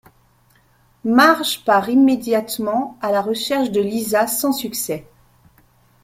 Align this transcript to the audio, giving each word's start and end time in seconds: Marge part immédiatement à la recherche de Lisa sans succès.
Marge 1.05 1.63
part 1.63 1.87
immédiatement 1.89 2.97
à 3.03 3.11
la 3.11 3.21
recherche 3.21 3.69
de 3.69 3.81
Lisa 3.81 4.25
sans 4.25 4.51
succès. 4.51 5.07